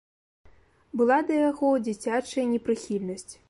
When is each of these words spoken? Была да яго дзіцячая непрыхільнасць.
Была 1.01 1.19
да 1.29 1.37
яго 1.49 1.69
дзіцячая 1.89 2.51
непрыхільнасць. 2.55 3.33